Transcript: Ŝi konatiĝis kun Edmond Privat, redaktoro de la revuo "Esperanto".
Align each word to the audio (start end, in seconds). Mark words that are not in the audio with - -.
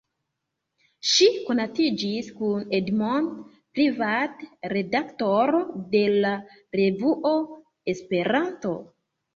Ŝi 1.09 1.25
konatiĝis 1.49 2.31
kun 2.39 2.65
Edmond 2.79 3.31
Privat, 3.81 4.43
redaktoro 4.75 5.61
de 5.95 6.05
la 6.19 6.37
revuo 6.83 7.39
"Esperanto". 7.97 8.79